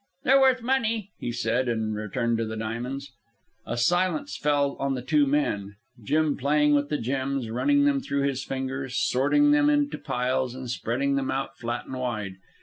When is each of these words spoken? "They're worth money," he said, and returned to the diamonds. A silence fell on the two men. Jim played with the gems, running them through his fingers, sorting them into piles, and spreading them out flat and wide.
"They're 0.23 0.41
worth 0.41 0.63
money," 0.63 1.11
he 1.19 1.31
said, 1.31 1.69
and 1.69 1.93
returned 1.93 2.39
to 2.39 2.45
the 2.45 2.57
diamonds. 2.57 3.11
A 3.67 3.77
silence 3.77 4.35
fell 4.35 4.75
on 4.79 4.95
the 4.95 5.03
two 5.03 5.27
men. 5.27 5.75
Jim 6.03 6.35
played 6.37 6.73
with 6.73 6.89
the 6.89 6.97
gems, 6.97 7.51
running 7.51 7.85
them 7.85 7.99
through 8.01 8.23
his 8.23 8.43
fingers, 8.43 8.97
sorting 8.97 9.51
them 9.51 9.69
into 9.69 9.99
piles, 9.99 10.55
and 10.55 10.67
spreading 10.71 11.17
them 11.17 11.29
out 11.29 11.55
flat 11.55 11.85
and 11.85 11.99
wide. 11.99 12.37